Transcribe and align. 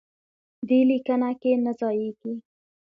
دې 0.67 0.79
لیکنه 0.89 1.29
کې 1.41 1.51
نه 1.65 1.71
ځایېږي. 1.79 2.33